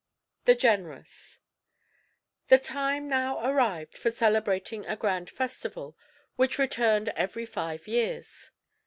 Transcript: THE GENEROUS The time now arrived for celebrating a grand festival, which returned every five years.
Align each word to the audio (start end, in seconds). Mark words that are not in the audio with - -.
THE 0.45 0.55
GENEROUS 0.55 1.41
The 2.47 2.57
time 2.57 3.07
now 3.07 3.39
arrived 3.47 3.95
for 3.95 4.09
celebrating 4.09 4.83
a 4.87 4.95
grand 4.95 5.29
festival, 5.29 5.95
which 6.37 6.57
returned 6.57 7.09
every 7.09 7.45
five 7.45 7.87
years. 7.87 8.49